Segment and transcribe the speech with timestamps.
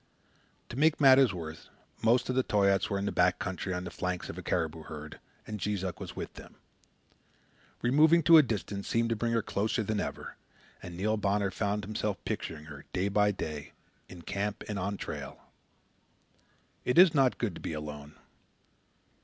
[0.69, 1.69] To make matters worse,
[2.01, 4.81] most of the Toyaats were in the back country on the flanks of a caribou
[4.85, 6.55] herd, and Jees Uck was with them.
[7.83, 10.37] Removing to a distance seemed to bring her closer than ever,
[10.81, 13.73] and Neil Bonner found himself picturing her, day by day,
[14.09, 15.39] in camp and on trail.
[16.83, 18.15] It is not good to be alone.